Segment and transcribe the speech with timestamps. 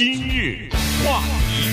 [0.00, 0.66] 今日
[1.04, 1.68] 话题，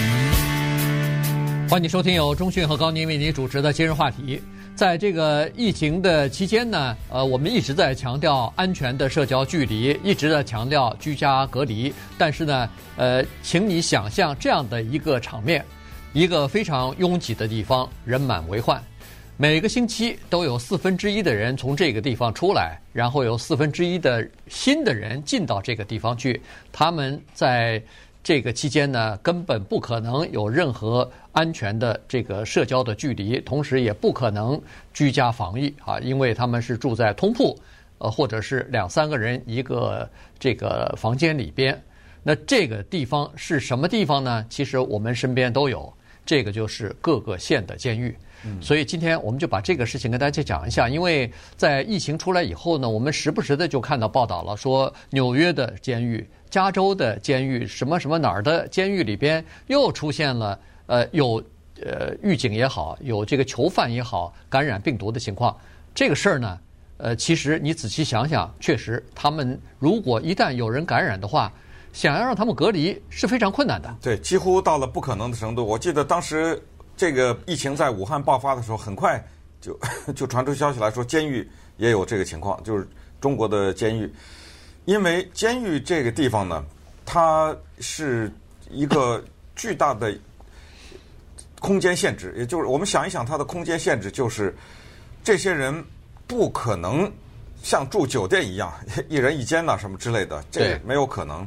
[1.69, 4.41] 欢迎收听由中讯和高宁为您主持的今日话题。
[4.75, 11.93] 在这个疫情的期间呢，呃，我们一直在强调安全的社交距离，一直在强调居家隔离。
[12.17, 15.63] 但是呢，呃，请你想象这样的一个场面：
[16.11, 18.83] 一个非常拥挤的地方，人满为患。
[19.39, 26.41] 每个星期都有四分之一的人从这个地方出来，然后有四分之一的新的人进到这个地方去。
[26.73, 27.79] 他们在
[28.27, 34.61] 这个期间呢，根本不可能有任何安全的这个社交的距离，同时也不可能
[34.93, 37.57] 居家防疫啊，因为他们是住在通铺，
[37.99, 41.81] 呃，或者是两三个人一个这个房间里边。
[42.21, 44.45] 那这个地方是什么地方呢？
[44.49, 45.93] 其实我们身边都有，
[46.25, 48.13] 这个就是各个县的监狱。
[48.61, 61.43] 所以今天我们就把这个事情跟大家讲一下，因为在疫情出来以后呢，我们时不时的就看到报道了，说纽约的监狱、加州的监狱、什么什么哪儿的监狱里边又出现了呃有
[61.81, 65.55] 呃狱警也好，有这个囚犯也好感染病毒的情况。
[65.93, 66.59] 这个事儿呢，
[66.97, 71.51] 呃，其实你仔细想想，确实他们如果一旦有人感染的话，
[71.93, 73.95] 想要让他们隔离是非常困难的。
[74.01, 75.65] 对，几乎到了不可能的程度。
[75.65, 76.61] 我记得当时。
[76.99, 79.23] 这个疫情在武汉爆发的时候，很快
[79.61, 79.79] 就
[80.15, 82.87] 就传出消息来说，监狱也有这个情况，就是
[83.21, 84.11] 中国的监狱，
[84.87, 86.63] 因为监狱这个地方呢，
[87.05, 88.31] 它是
[88.71, 89.21] 一个
[89.53, 90.17] 巨大的
[91.59, 94.55] 空间限制，也就是我们想一想，它的空间限制就是
[95.21, 95.83] 这些人
[96.25, 97.11] 不可能
[97.61, 98.73] 像住酒店一样
[99.09, 101.45] 一人一间呐什么之类的，这没有可能。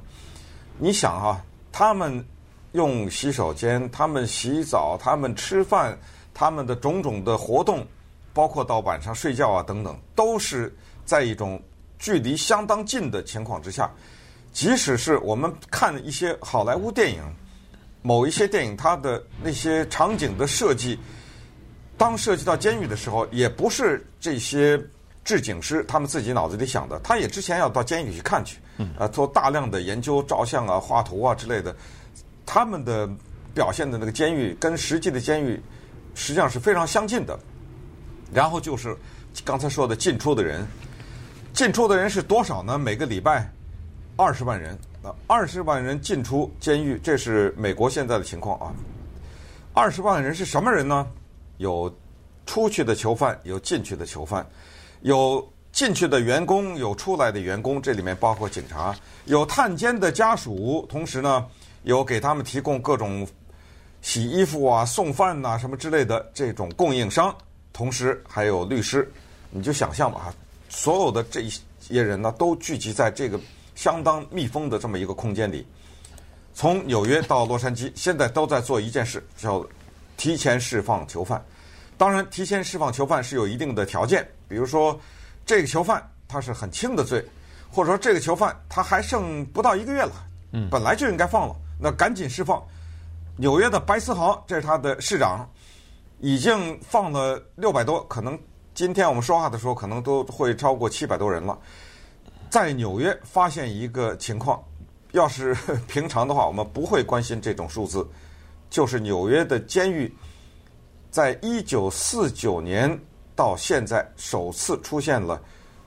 [0.77, 2.25] 你想啊，他们。
[2.73, 5.99] 用洗手间，他们洗澡，他们吃饭，
[6.33, 7.85] 他们的种种的活动，
[8.33, 10.73] 包括到晚上睡觉啊等等，都是
[11.05, 11.61] 在一种
[12.01, 13.89] 距离相当近的情况之下。
[14.53, 17.23] 即使是我们看一些好莱坞电影，
[18.03, 20.99] 某一些电影它的那些场景的设计，
[21.97, 24.77] 当涉及到监狱的时候，也不是这些
[25.23, 28.59] 制景师他们自己脑子里想的，他也之前要到监狱去看去，
[28.99, 31.73] 啊，做大量的研究、照相啊、画图啊之类的。
[32.45, 33.09] 他们的
[33.55, 35.61] 表现的那个监狱跟实际的监狱
[36.17, 37.39] 实际上是非常相近的。
[38.35, 38.97] 然后就是
[39.45, 40.67] 刚才说的进出的人，
[41.53, 42.79] 进出的人是多少呢？
[42.79, 43.51] 每个礼拜
[44.17, 48.73] 二十万人啊，二十万人进出监狱，这是美国现在的情况啊。
[49.73, 51.07] 二十万人是什么人呢？
[51.59, 51.95] 有
[52.47, 54.47] 出去的囚犯，有进去的囚犯，
[55.03, 58.95] 有进去的员工，有出来的员工，这里面包括警察，
[59.27, 61.47] 有探监的家属，同时呢。
[61.85, 63.27] 有给他们提供各种
[64.03, 67.35] 洗衣服啊、送饭呐、什么之类的这种供应商，
[67.73, 69.11] 同时还有律师，
[69.49, 70.31] 你就想象吧，
[70.71, 71.47] 所有的这
[71.79, 73.39] 些人呢，都聚集在这个
[73.75, 75.67] 相当密封的这么一个空间里。
[76.55, 79.63] 从纽约到洛杉矶，现在都在做一件事，叫
[80.17, 81.45] 提前释放囚犯。
[81.99, 84.99] 当然，提前释放囚犯是有一定的条件，比如说
[85.45, 87.25] 这个囚犯他是很轻的罪，
[87.71, 90.13] 或者说这个囚犯他还剩不到一个月了，
[90.53, 91.55] 嗯，本来就应该放了。
[91.79, 92.63] 那赶紧释放！
[93.37, 95.49] 纽约的白思豪，这是他的市长，
[96.19, 98.39] 已经放了六百多，可能
[98.81, 101.59] 今天我们说话的时候，可能都会超过七百多人了。
[102.49, 104.59] 在纽约发现一个情况，
[105.13, 105.55] 要是
[105.87, 108.09] 平常的话，我们不会关心这种数字，
[108.71, 110.11] 就是纽约的监狱，
[111.11, 112.99] 在一九四九年
[113.37, 115.39] 到现在首次出现了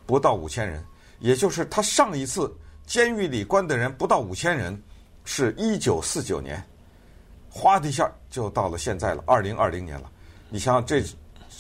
[0.06, 0.86] 不到五千人，
[1.18, 2.56] 也就是他上一次
[2.86, 4.80] 监狱里关的人不到五千人。
[5.26, 6.64] 是一九四九年，
[7.50, 10.12] 哗的一下就到了现在了，二零二零年了。
[10.48, 11.02] 你想想，这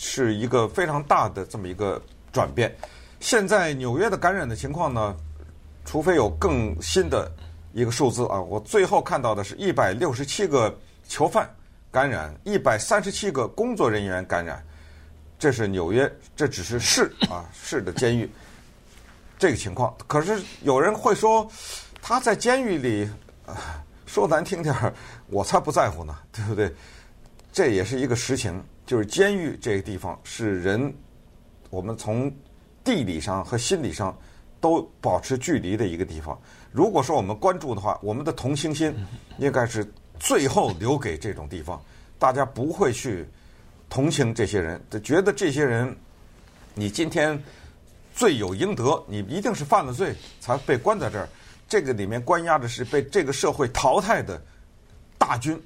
[0.06, 2.02] 是一个非常大的这么一个
[2.34, 2.76] 转变。
[3.22, 5.16] 现在纽约的感染的情况呢，
[5.86, 7.32] 除非有更新的
[7.72, 10.78] 一个数字啊，我最后看到的是一百六十七个
[11.08, 11.50] 囚犯
[11.90, 14.62] 感染，一百三十七个工作人员感染。
[15.40, 18.30] 这是纽约，这只是市啊市的监狱
[19.40, 19.96] 这个情况。
[20.08, 21.50] 可是有人会说，
[22.02, 23.10] 他在监狱里。
[23.46, 24.94] 啊，说难听点儿，
[25.28, 26.74] 我才不在乎呢，对不对？
[27.52, 30.94] 这也是一个实情，就是监狱这个地方是人，
[31.70, 32.32] 我们从
[32.84, 34.18] 地理上和心理上
[34.60, 36.40] 都保持距离的一个地方。
[36.72, 38.94] 如果说我们关注的话，我们的同情心
[39.38, 39.90] 应该是
[40.20, 41.82] 最后留给这种地方。
[42.20, 43.26] 大家不会去
[43.90, 45.96] 同情这些人，就觉得这些人，
[46.74, 47.42] 你今天
[48.14, 51.28] 罪有应得，你一定是犯了罪才被关在这儿。
[51.68, 54.42] 这个里面关押的是被这个社会淘汰的
[55.18, 55.62] 大军。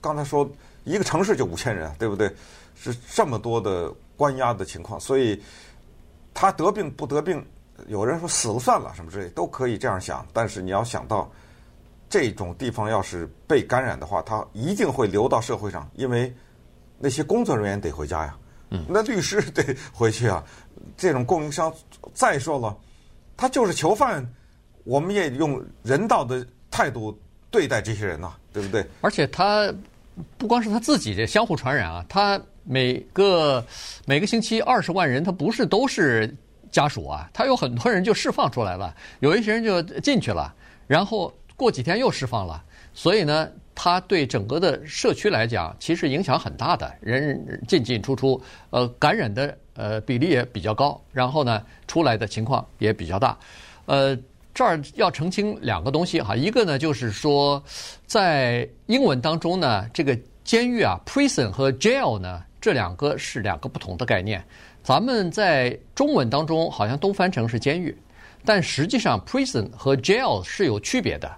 [0.00, 0.48] 刚才说
[0.86, 2.32] 一个城市就五千人，对不对？
[2.74, 5.42] 是这么多的关押的情况，所以
[6.32, 7.44] 他得病不得病，
[7.88, 10.26] 有人说死了算了什么之类，都可以这样想。
[10.32, 11.30] 但是你要想到，
[12.08, 16.32] 这种地方要是被感染的话，他一定会流到社会上，因为
[16.98, 18.36] 那些工作人员得回家呀，
[18.70, 20.44] 嗯，那律师得回去啊，
[20.96, 21.72] 这种供应商，
[22.14, 22.76] 再说了，
[23.36, 24.24] 他就是囚犯，
[24.84, 27.18] 我们也用人道的态度
[27.50, 28.86] 对待这些人呐，对不对？
[29.00, 29.74] 而且他
[30.38, 33.64] 不光是他自己的相互传染啊，他每个
[34.06, 36.34] 每个星期二十万人，他不是都是
[36.70, 40.54] 家属啊，他有很多人就释放出来了，有一些人就进去了，
[40.86, 41.32] 然后。
[41.58, 53.38] 过几天又释放了，所以呢，他对整个的社区来讲，其实影响很大的，人进进出出，呃，感染的呃比例也比较高，然后呢，出来的情况也比较大。
[53.86, 54.14] 呃，
[54.56, 57.62] 这儿要澄清两个东西哈，一个呢就是说，
[58.06, 64.42] 在英文当中呢，这个监狱啊，prison 和 jail 呢，这两个是两个不同的概念。
[64.82, 67.94] 咱们在中文当中好像都翻成是监狱，
[68.46, 71.30] 但实际上 prison 和 jail 是有区别的。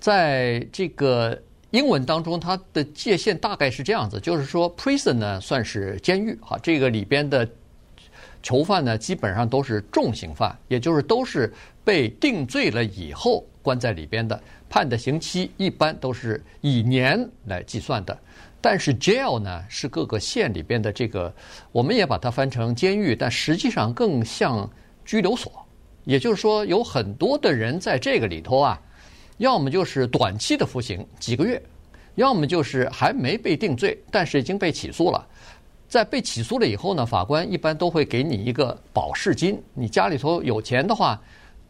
[0.00, 1.40] 在这个
[1.70, 7.48] 英文当中，它的界限大概是这样子，就是说，prison 呢算是监狱哈，这个里边的
[8.46, 11.52] 囚犯呢基本上都是重刑犯，也就是都是
[11.84, 18.16] 被定罪了以后关在里边的，判的刑期一般都是以年来计算的。
[18.60, 21.34] 但是 jail 呢是各个县里边的这个，
[21.72, 24.70] 我们也把它翻成监狱，但实际上更像
[25.04, 25.50] 拘留所，
[26.04, 28.80] 也就是说有很多的人在这个里头啊。
[29.38, 31.60] 要么就是短期的服刑几个月，
[32.14, 35.26] 要么就是还没被定罪，但是已经被起诉了。
[35.96, 39.58] 在被起诉了以后呢，法官一般都会给你一个保释金。
[39.72, 41.18] 你家里头有钱的话，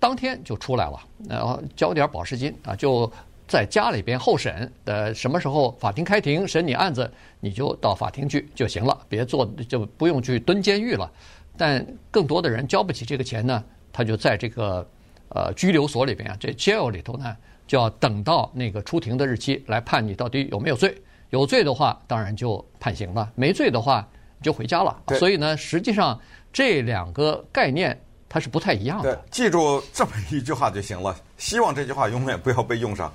[0.01, 3.09] 当天就出来了，然后交点保释金啊，就
[3.47, 7.09] 在家里边候审的什么时候法庭开庭审你案子，
[7.39, 11.09] 你就到法庭去就行了，别做就不用去蹲监狱了。
[11.57, 13.63] 但更多的人交不起这个钱呢，
[13.93, 14.85] 他就在这个
[15.29, 17.37] 呃拘留所里边啊，这 jail 里头呢。
[17.67, 20.97] 就要等到那个出庭的日期来判你到底有没有罪，
[21.31, 24.09] 有罪的话当然就判刑了，没罪的话
[24.43, 25.03] 就回家了。
[25.19, 26.19] 所以呢，实际上
[26.53, 27.99] 这两个概念
[28.29, 29.25] 它是不太一样的。
[29.31, 33.13] 记住这么一句话就行了，希望这句话永远不要被用上。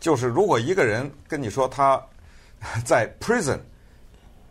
[0.00, 2.00] 就是如果一个人跟你说他
[2.84, 3.58] 在 prison，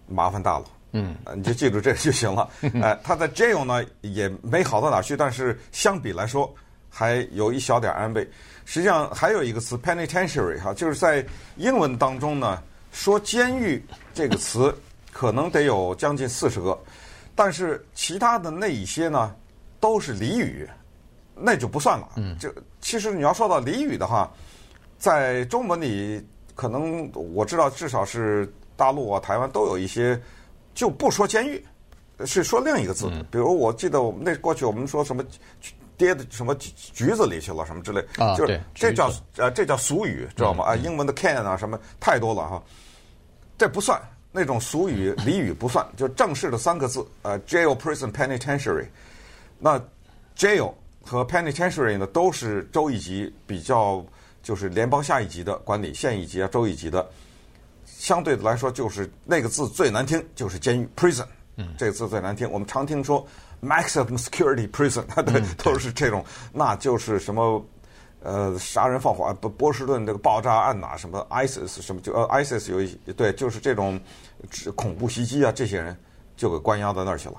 [0.08, 2.50] 麻烦大了，嗯，你就记住这个就行了。
[2.82, 6.52] 哎， 他在 jail 呢也没好到哪去，但是相比来说
[6.90, 8.28] 还有一小点安慰。
[8.66, 11.24] 实际上还有一个词 penitentiary 哈，就是在
[11.58, 12.62] 英文当中呢，
[12.92, 13.84] 说监狱
[14.14, 14.76] 这个词
[15.14, 16.78] 可能得有将近四十个，
[17.36, 19.34] 但是其他的那一些呢
[19.80, 20.68] 都是俚语，
[21.36, 22.10] 那就不算了。
[22.16, 24.30] 嗯，就其实你要说到俚语的话，
[24.98, 26.22] 在中文里
[26.56, 30.20] 可能我知道至少是大陆啊、台湾都有一些
[30.74, 31.64] 就不说监狱，
[32.26, 33.10] 是说另一个字。
[33.32, 35.24] 比如我记得我们那过去我们说什么。
[35.96, 40.66] 跌的什么橘子里去了什么之类，啊、就是这叫呃这叫俗语，知道吗？
[40.66, 42.64] 啊，英文的 can 啊什么太多了哈，
[43.60, 44.02] 这不算
[44.34, 48.88] 那种俗语俚语不算，就正式的三个字，呃，jail、prison、penitentiary。
[49.60, 49.80] 那
[50.36, 54.04] jail 和 penitentiary 呢都是州一级比较
[54.42, 57.08] 就是联邦下一级的管理，县一级啊州一级的，
[57.86, 61.26] 相对的来说就是那个字最难听，就是监狱 prison，
[61.56, 63.26] 嗯，这个字最难听，我们常听说。
[63.64, 66.22] Maximum security prison， 对，都是这种，
[66.52, 67.66] 那就是什么，
[68.24, 72.88] 呃，杀人放火，不，波士顿这个爆炸案呐，什么 ISIS 什么就呃 ISIS 有一
[73.18, 74.00] 对，就是这种
[74.76, 75.96] 恐怖袭击啊，这些人
[76.38, 77.36] 就给关押到那儿去了。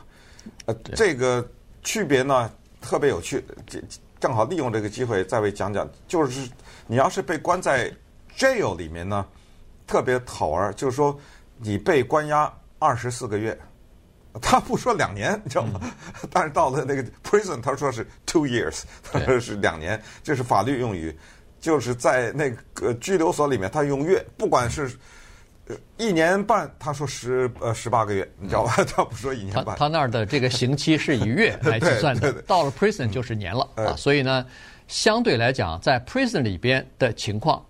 [0.67, 1.47] 呃，这个
[1.83, 2.51] 区别呢
[2.83, 3.83] 特别有趣，这
[4.21, 6.51] 正好利用这个机会再为讲讲，就是
[6.87, 7.91] 你要是被关在
[8.37, 9.25] jail 里面呢，
[9.87, 11.19] 特别好玩，就是说
[11.57, 13.59] 你被关押二十四个月。
[14.41, 15.81] 他不说两年，你知道吗？
[15.83, 21.17] 嗯、 但是到了那个 prison，他说是 two years，他说是两年，这是法律用语。
[21.61, 24.91] 就是在那个拘留所里面，他用月，不管是
[25.97, 28.85] 一年半，他说十呃十八个月，你知道吧？
[28.85, 29.65] 他不说一年半。
[29.65, 33.97] 他他那儿的这个刑期是以月来计 算的，对对对，到了 prison 就是年了、嗯、啊。
[33.97, 34.45] 所以呢，
[34.89, 37.65] 相对来讲，在 prison 里边的情况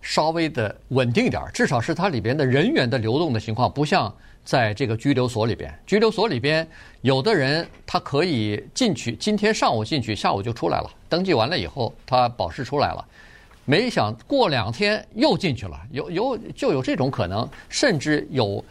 [0.00, 4.14] 稍微的稳定一点，至少是它里边的人员的流动的情况不像。
[4.50, 6.66] 在这个拘留所里边，拘留所里边，
[7.02, 10.90] 有的人他可以进去，今天上午进去，下午就出来了。
[11.08, 13.06] 登记完了以后，他保释出来了。
[13.64, 18.64] 没想过两天又进去了，有有就有这种可能，甚至有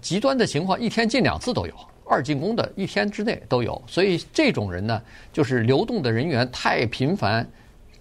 [0.00, 1.74] 极端的情况，一天进两次都有，
[2.08, 3.82] 二进宫的一天之内都有。
[3.88, 5.02] 所以这种人呢，
[5.32, 7.44] 就是流动的人员太频繁，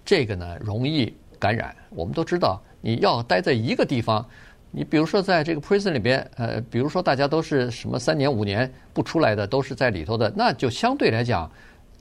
[0.06, 1.76] 这个呢容易感染。
[1.90, 4.24] 我们都知道，你要待在一个地方。
[4.76, 11.50] 你比如说，在这个 prison 里边，呃，比如说大家都是什么三年五年不出来的，都是在里头的，那就相对来讲，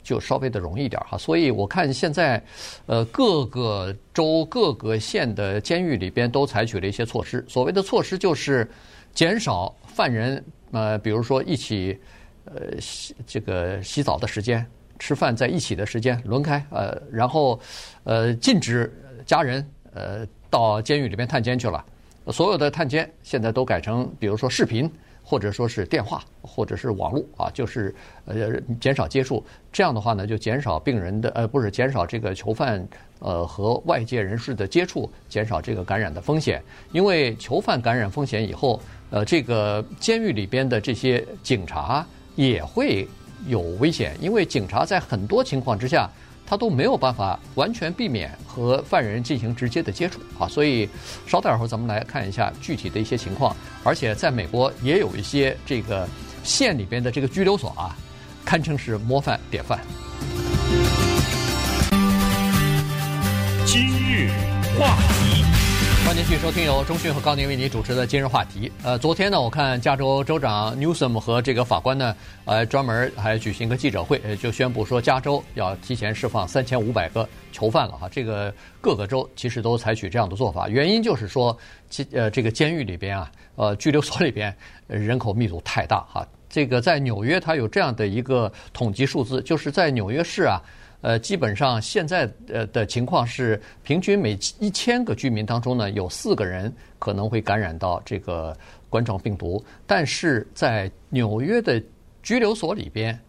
[0.03, 1.17] 就稍微的容易点哈。
[1.17, 2.43] 所以我看现在，
[2.87, 7.45] 呃，各个州各个县的监狱里边都采取了一些措施。
[7.49, 8.69] 所谓的措施就是
[9.13, 11.97] 减少犯人呃，比如说一起
[12.45, 14.67] 呃洗这个洗澡的时间。
[14.99, 17.59] 吃饭在一起的时间轮开，呃，然后，
[18.05, 18.93] 呃，禁止
[19.27, 21.85] 家人呃到监狱里边探监去了。
[22.33, 24.91] 所有的探监现在都改成，比如说视频，
[25.23, 28.51] 或者说是电话，或者是网络啊，就是呃
[28.81, 29.45] 减少接触。
[29.73, 32.87] 这样的话呢，就减少病人的呃不是减少这个囚犯
[33.19, 36.63] 呃和外界人士的接触，减少这个感染的风险。
[36.93, 43.07] 因为囚犯感染风险以后，呃，这个监狱里边的这些警察也会。
[43.47, 46.11] 有危险，因为警察在很多情况之下，
[46.47, 50.49] 他都没有办法完全避免和犯人进行直接的接触啊。
[50.49, 50.89] 所以，
[51.27, 53.57] 稍待会儿咱们来看一下具体的一些情况。
[53.83, 56.09] 而且，在美国也有一些这个
[56.43, 57.97] 县里边的这个拘留所啊，
[58.45, 59.81] 堪称是模范典范。
[63.67, 64.31] 今日
[64.79, 65.24] 话题。
[66.15, 68.71] 继续收听由中讯和高宁为您主持的今日话题。
[68.85, 78.09] 呃，昨天呢，我看加州州长 Newsom 和这个法官呢，呃，专门还举行一个记者会，就宣布说加州要提前释放三千五百个囚犯了哈。
[78.09, 81.59] 这个各个州其实都采取这样的做法，原因就是说，
[82.13, 84.57] 呃，这个监狱里边啊，呃，拘留所里边
[84.87, 86.25] 人口密度太大哈。
[86.49, 90.63] 这个在纽约，它有这样的一个统计数字，就是在纽约市啊。
[91.05, 98.57] 呃，基本上现在呃的情况是，平均每一千个居民当中呢，有四个人可能会感染到这个
[98.89, 99.63] 冠状病毒。
[99.87, 101.79] 但是在纽约的
[102.23, 103.21] 拘留所里边，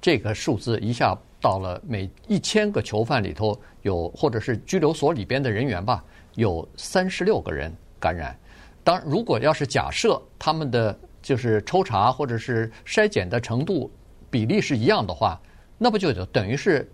[0.00, 6.04] 这个数字一下到了每一千个囚犯里头有，或者是拘留所里边的人员吧，
[6.36, 8.38] 有三十六个人感染。
[8.84, 13.90] 当如果要是假设他们的就是抽查或者是筛检的程度
[14.30, 15.40] 比例是一样的话，
[15.76, 16.88] 那不就等于是？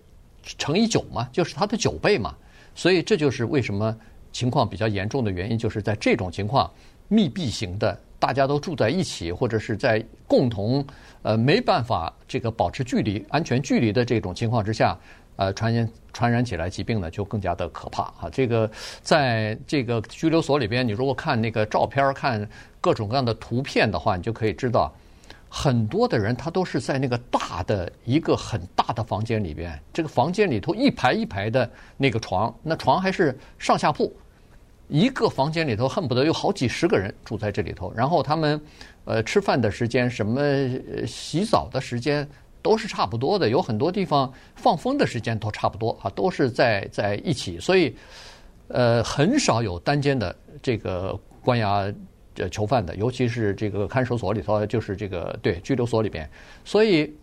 [0.58, 2.34] 乘以九嘛，就是它的九倍嘛，
[2.74, 3.96] 所以这就是为什么
[4.32, 6.70] 情况比较严重的原因，就是在这种情况
[7.08, 10.84] 密闭型的，大家都住在一起，或者是在共同
[11.22, 14.98] 呃没办法这个保持距离、安全距离的这种情况之下，
[15.36, 18.30] 呃传染传染起来疾病呢就更加的可怕啊！
[18.32, 18.70] 这个
[19.02, 22.48] 在这个拘留所里边，你如果看那个照片、看
[22.80, 24.92] 各种各样的图片的话，你就可以知道。
[25.54, 34.10] 很多的人他都是在那个大的一个很大的房间里边，这个房间里头一排一排的那个床，那床还是上下铺，
[34.88, 37.92] 一个房间里头恨不得有好几十个人住在这里头。
[37.94, 38.58] 然后他们
[39.04, 40.40] 呃吃饭的时间、什么
[41.06, 42.26] 洗澡的时间
[42.62, 47.94] 都是差不多的，有很多地方放风的时间都差不多啊，都是在在一起，所以
[48.68, 51.92] 呃很少有单间的这个关押。
[52.34, 56.28] 这囚犯的，尤其是这个看守所里头，就是这个对拘留所里边，
[56.64, 57.14] 所以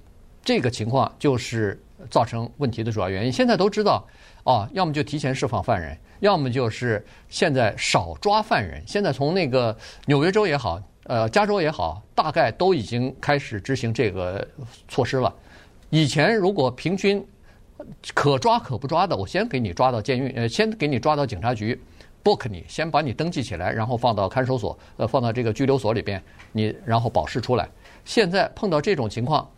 [0.44, 3.32] 这个情况就是造成问题的主要原因。
[3.32, 4.08] 现在都知道，
[4.44, 8.82] 哦，要么就提前释放犯人，要么就是现在少抓犯人。
[8.88, 9.76] 现在从那个
[10.06, 14.48] 纽约州也好，呃，加州也好，大概都已经开始执行这个
[14.88, 15.34] 措施了。
[15.90, 17.26] 以前如果平均
[18.14, 21.80] 可抓可不抓的，我先给你抓到监狱，呃，先给你抓到警察局。
[22.24, 26.22] Book 你，先把你登记起来，然后放到看守所，呃，放到这个拘留所里边，
[26.52, 27.70] 你然后保释出来。
[28.06, 29.50] 现在碰到这种情况，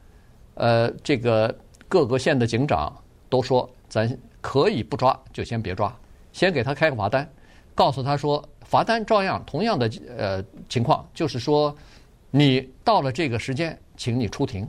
[0.56, 1.54] 呃，这个
[1.88, 2.96] 各个县的警长
[3.30, 4.10] 都说，咱
[4.42, 5.96] 可以不抓，就先别抓，
[6.32, 7.28] 先给他开个罚单，
[7.74, 11.76] 告诉他说，罚单照样同样的呃情况，就是说，
[12.30, 14.68] 你到了这个时间，请你出庭。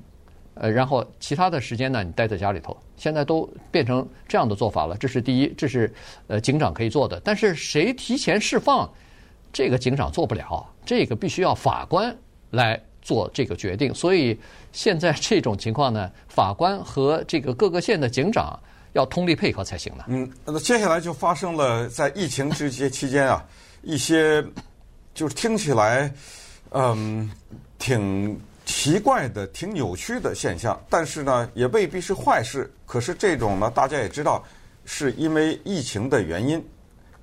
[0.54, 2.76] 呃，然后其他的时间呢，你待在家里头。
[2.96, 5.92] 现在都变成这样的做法了，这是第一，这是
[6.28, 7.20] 呃警长可以做的。
[7.24, 8.88] 但是谁提前释放，
[9.52, 12.14] 这个警长做不了，这个必须要法官
[12.50, 13.92] 来做这个决定。
[13.94, 14.38] 所以
[14.72, 18.56] 现在这种情况呢，法官和这个各个县的警长
[18.92, 20.04] 要通力配合才行呢。
[20.08, 23.44] 嗯，那接下来就发生了在疫情这些期间啊，
[23.82, 24.44] 一些
[25.14, 26.12] 就是听起来
[26.70, 27.28] 嗯
[27.78, 28.38] 挺。
[28.72, 32.72] 奇怪的、挺扭曲的现象，但是呢，也未必是坏事。
[32.86, 34.42] 可是这种呢，大家也知道，
[34.86, 36.66] 是因为疫情的原因。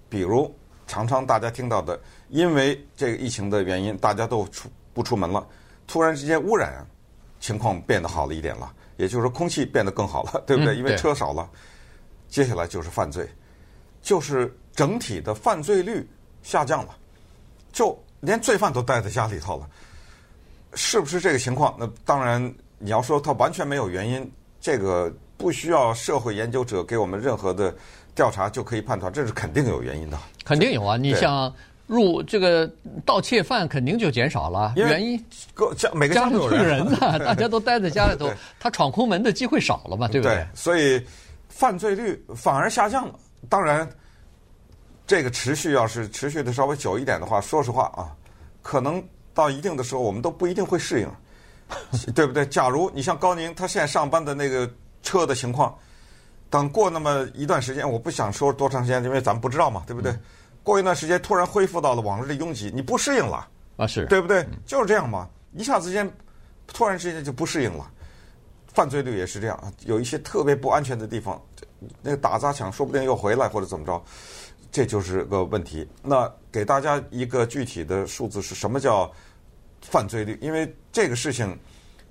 [0.07, 5.45] 比如，常常大家听到的，因为这个疫情的原因，大家都出不出门了，
[5.87, 6.85] 突然之间污染
[7.39, 10.75] 情况变得好了一点了，也就是说，空气变得更好了，对不对？
[10.75, 11.49] 因为车少了，
[12.27, 13.27] 接下来就是犯罪，
[14.03, 16.07] 就是整体的犯罪率
[16.43, 16.95] 下降了，
[17.73, 19.67] 就连罪犯都待在家里头了。
[20.73, 21.75] 是不是这个情况？
[21.79, 22.41] 那当然，
[22.77, 27.73] 你要说它完全没有原因，这个不需要社会研究者给我们任何的
[28.13, 30.17] 调查就可以判断，这是肯定有原因的。
[30.45, 30.97] 肯定有啊！
[30.97, 31.53] 你像
[31.87, 32.69] 入这个
[33.05, 34.73] 盗窃犯肯定就减少了。
[34.75, 35.23] 原因
[35.53, 40.35] 各家每个家都有人呢， 大家都待在家里头，他闯空门的机会少了嘛，对不对？
[40.35, 41.03] 对，所以
[41.47, 43.15] 犯罪率反而下降了。
[43.47, 43.89] 当然，
[45.07, 48.13] 这个持续要是持续的稍微久一点的话，说实话啊，
[48.61, 51.09] 可能到一定的时候，我们都不一定会适应，
[52.13, 52.45] 对不对？
[52.47, 54.69] 假如你像高宁他现在上班的那个
[55.01, 55.77] 车的情况，
[56.49, 60.11] 等过那么一段时间，我不想说多长时间，因为咱们不知道嘛，对不对？
[60.11, 60.19] 嗯、
[60.63, 63.87] 过一段时间突然恢复到了往日的拥挤，你不适应了啊？
[63.87, 64.45] 是对不对？
[64.65, 66.11] 就是这样嘛，一下子间
[66.67, 67.89] 突然之间就不适应了。
[68.73, 71.41] 犯罪率也是这样，有一些特别不安全的地方，
[72.01, 74.01] 那个打砸抢说不定又回来或者怎么着。
[74.71, 75.87] 这就是个问题。
[76.03, 79.11] 那给大家一个具体的数字是什么叫
[79.81, 80.37] 犯罪率？
[80.41, 81.57] 因为这个事情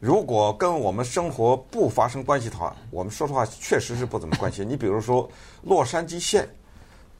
[0.01, 4.67] 如果跟我们生活不发生关系的话，我们说实话确实是不怎么关心。
[4.69, 5.29] 你比如说
[5.63, 6.49] 洛杉矶县，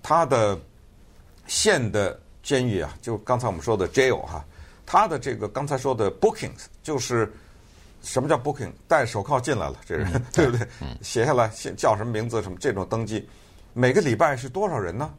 [0.03, 0.59] 它的
[1.47, 4.45] 县的监狱啊，就刚才我们说的 jail 哈，
[4.87, 7.33] 它的这个刚才说的 bookings 就是
[8.01, 8.71] 什么叫 booking？
[8.87, 10.67] 戴手铐进来了，这人 对不对？
[11.03, 13.29] 写下来叫什么名字什么这种登记，
[13.75, 15.13] 每个礼拜是多少人呢？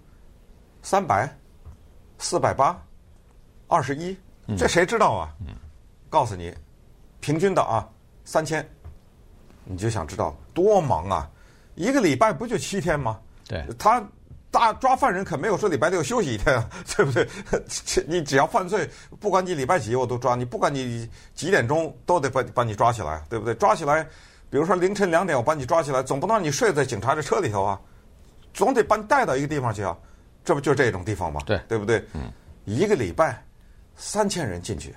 [0.81, 1.29] 三百、
[2.19, 2.79] 四百八、
[3.67, 4.15] 二十一，
[4.57, 5.33] 这谁知道啊？
[5.39, 5.55] 嗯、
[6.09, 6.53] 告诉你，
[7.21, 7.87] 平均的啊，
[8.25, 8.67] 三千，
[9.63, 11.29] 你就想知道多忙啊？
[11.75, 13.19] 一个礼拜不就七天吗？
[13.47, 14.05] 对，他
[14.51, 17.27] 大抓犯人可没有说礼拜六休息一天啊， 对不对？
[18.05, 23.55] 你只要犯罪，不管你礼拜几我都抓你，不管你几点钟都得把把你抓起来，对不对？
[23.55, 24.03] 抓起来，
[24.49, 27.79] 比如说凌晨两点我把你抓起来，总不能让你睡在警察的车里头啊，
[28.53, 29.97] 总得把你带到一个地方去啊。
[30.43, 31.41] 这不就这种地方吗？
[31.45, 32.03] 对，对不对？
[32.13, 32.31] 嗯，
[32.65, 33.43] 一个礼拜
[33.95, 34.95] 三千人进去，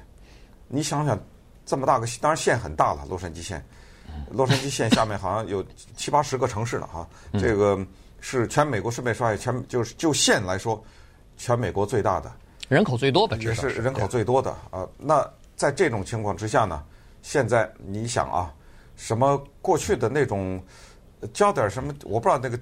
[0.68, 1.18] 你想想，
[1.66, 3.62] 这么大个，当然县很大了，洛杉矶县。
[4.30, 5.64] 洛杉矶县下面好像有
[5.96, 7.08] 七八十个城市了哈。
[7.32, 7.78] 这个
[8.20, 10.82] 是全美国，顺便说一下，全就是就县来说，
[11.36, 12.30] 全美国最大的，
[12.68, 14.86] 人口最多的，也是人口最多的啊。
[14.98, 16.84] 那在这种情况之下呢，
[17.22, 18.52] 现在你想啊，
[18.96, 20.62] 什么过去的那种
[21.32, 22.58] 交点什么，我不知道那个。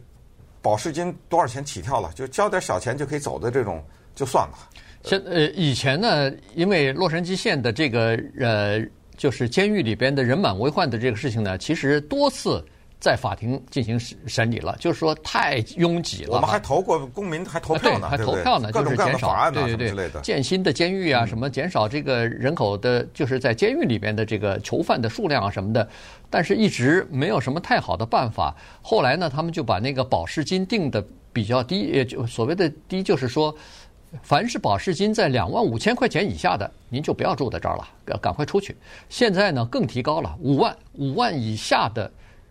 [0.62, 2.10] 保释金多少钱起跳了？
[2.14, 3.82] 就交点小钱就可以走的这种
[4.14, 4.58] 就算了。
[5.02, 8.84] 现呃以前呢，因为洛杉矶县的这个呃，
[9.16, 12.62] 就是监狱里边的人满为患的这个事情呢，其实多次
[13.00, 16.36] 在法庭进行审审理了，就是说太拥挤了。
[16.36, 25.88] 我们还投过公民还投票呢，还投票呢，就是减少对对对建新的监狱啊，什么减少这个人口的，就是在监狱里边的这个囚犯的数量啊什么的。
[26.28, 28.54] 但是一直没有什么太好的办法。
[28.82, 33.52] 后来呢，他们就把那个保释金定的比较低，也就所谓的低，就是说，
[34.22, 38.76] 凡是保释金在两万五千块钱以下的，您就不要住在这儿了，赶快出去。
[39.08, 42.08] 现在呢，更提高了，五万，五万以下的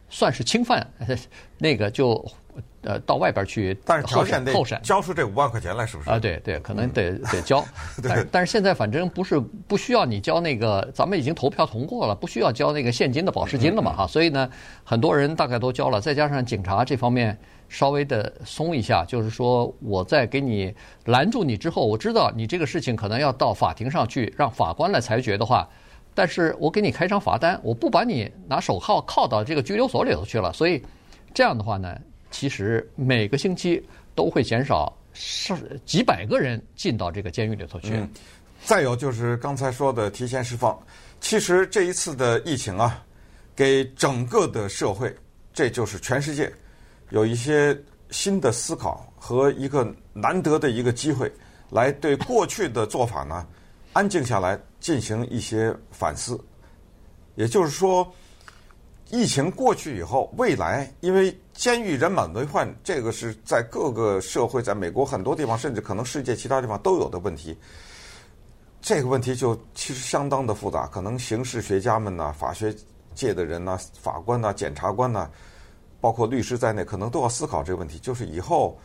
[0.09, 0.85] 算是侵犯，
[1.57, 2.25] 那个就。
[2.81, 6.09] 呃，到外边去，但是条件得交出这五万块钱来，是不是？
[6.09, 7.63] 啊，对对，可能得得交。
[8.01, 14.07] 但是但是现在反正不是不需要你交那个，咱们已经投票通过了，不需要交那个现金的保释金了嘛哈。
[14.07, 14.49] 所以呢，
[14.85, 20.73] 很多人大概都交了，再加上警察这方面稍微的松一下，就是说我在给你
[21.05, 25.67] 拦住你之后，我知道你这个事情可能要到法庭上去让法官来裁决的话，
[26.19, 30.51] 但是我给你开张罚单，我不把你拿手铐铐到这个拘留所里头去了。
[30.51, 30.83] 所以
[31.33, 31.97] 这样的话呢。
[32.31, 37.93] 其实每个星期都会减少上几百个人进到这个监狱里头去。
[37.93, 38.07] 嗯，
[38.63, 40.77] 再有就是刚才说的提前释放。
[41.19, 43.03] 其实这一次的疫情啊，
[43.55, 45.11] 给整个的社会，
[45.51, 46.53] 这就是全世界
[47.09, 47.75] 有一些
[48.11, 51.31] 新的思考和一个难得的一个机会，
[51.71, 53.43] 来对过去的做法呢，
[53.99, 56.39] 安静下来进行一些反思。
[57.35, 58.09] 也就是说。
[59.11, 67.57] 疫情过去以后，未来因为监狱人满为患，这个是在各个社会，在美国很多地方，甚至可能世界其他地方都有的问题。
[68.83, 72.71] 这个问题就其实相当的复杂，可能刑事学家们呐、法学
[73.15, 75.27] 界的人呐、法官呐、检察官呐，
[75.99, 78.77] 包括律师在内，可能都要思考这个问题，就是以后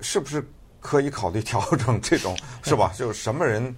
[0.00, 0.46] 是不是
[0.78, 2.92] 可以考虑调整这种，是吧？
[2.94, 3.74] 就是什么人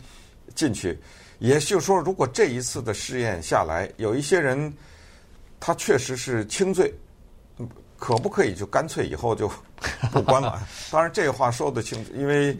[0.54, 0.98] 进去，
[1.38, 4.72] 也就是说，如果这一次的试验下来，有一些人。
[5.62, 6.90] 他确实是轻罪，
[7.98, 9.46] 可不可以就干脆以后就
[10.10, 10.58] 不关了？
[10.90, 12.56] 当然，这话说得清，因为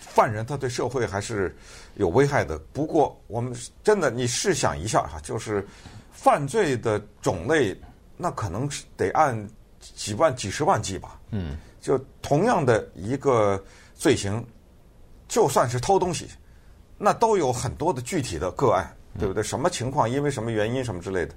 [0.00, 1.54] 犯人他对社会还是
[1.96, 2.58] 有危害的。
[2.72, 3.54] 不过，我们
[3.84, 5.68] 真的，你试想一下哈，就是
[6.10, 7.78] 犯罪的种类，
[8.16, 9.46] 那可能是得按
[9.78, 11.20] 几万、几十万计吧。
[11.32, 13.62] 嗯，就同样的一个
[13.94, 14.42] 罪行，
[15.28, 16.30] 就算是偷东西，
[17.04, 19.42] 那都有很多的具体的个案，对不对？
[19.42, 20.08] 什么情况？
[20.08, 20.84] 因为什么原因？
[20.84, 21.34] 什么之类的。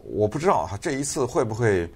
[0.00, 1.88] 我不知道哈，这一次会不会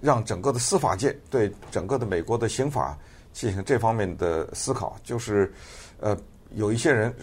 [0.00, 2.98] 让整个的司法界对整个的美国的刑法
[3.32, 4.96] 进行这方面的思考？
[5.04, 5.52] 就是
[6.00, 6.16] 呃，
[6.56, 7.14] 有一些人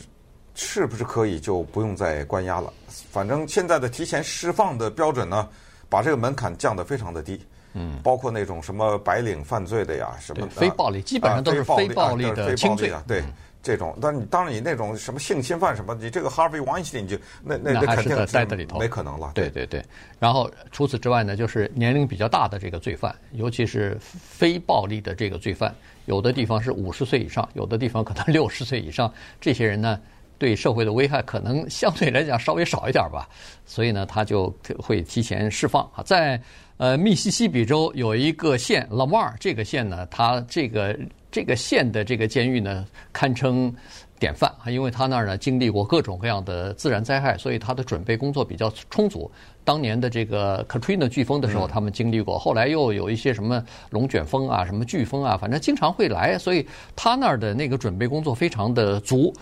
[0.53, 2.71] 是不是可以就不用再关押了？
[3.11, 5.49] 反正现在的提前释放的标准呢，
[5.89, 7.45] 把这个门槛降得非常的低。
[7.77, 13.03] 嗯，包括那种什么白领犯罪的呀，什么非暴力，基本上都是非暴力的轻罪啊。
[13.05, 13.21] 对，
[13.65, 19.31] 这种，但你当然你那种什么性侵犯什么，你这个 Harvey Weinstein 就那那那肯定在待在里头，没可能了。
[19.33, 19.83] 对对对。
[20.19, 25.73] 然后除此之外呢，就是年龄比较大的这个罪犯，尤其是非暴力的这个罪犯，
[26.05, 29.99] 有的地方是五十岁以上，有的地方可能六十岁以上，这些人呢，
[30.37, 33.27] 对社会的危害可能相对来讲稍微少一点吧，
[33.65, 36.39] 所以呢，他就会提前释放啊，在。
[36.77, 40.93] 呃，密西西比州有一个县 Lamar，这个县呢，它这个
[41.35, 43.69] 这个县的这个监狱呢，堪称
[44.17, 49.29] 典范啊，因为他那儿呢经历过各种各样的自然灾害，所以他的准备工作比较充足。
[49.65, 59.33] 当年的这个 Katrina 飓风的时候，他们经历过，后来又有一些什么龙卷风啊、什么飓风啊，反正经常会来，所以他那儿的那个准备工作非常的足。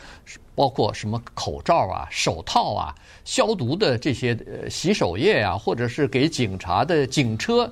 [0.56, 2.94] 包括什么口罩啊、手套啊、
[3.26, 7.68] 消毒的这些呃洗手液啊，或者是给警察的警车，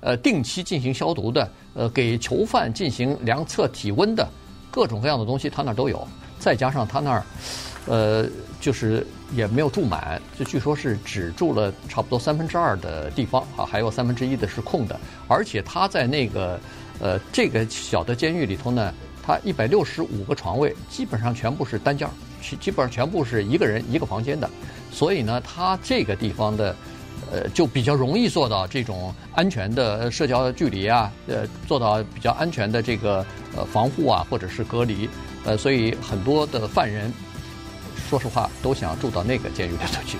[0.00, 4.28] 呃定期进行消毒的，呃给囚犯进行量测体温的，
[4.70, 6.06] 各种各样的东西他那儿都有。
[6.38, 7.24] 再加上他那儿，
[7.86, 8.26] 呃
[8.60, 14.98] 就是也没有住满，就据说是只住了差不多三分之二的地方啊，还有三分之一的是空的。
[15.26, 16.60] 而且他在那个
[17.00, 22.10] 呃这个小的监狱里头呢，他一百六十五个床位基本上全部是单间儿。
[22.60, 24.48] 基本上全部是一个人一个房间的，
[24.92, 26.76] 所以呢，他这个地方的，
[27.32, 33.24] 呃，就比较容易做到这种安全的社交距离啊，呃，做到比较安全的这个
[33.56, 35.08] 呃防护啊，或者是隔离，
[35.44, 37.12] 呃，所以很多的犯人，
[38.08, 40.16] 说实话都想住到那个监狱里头去。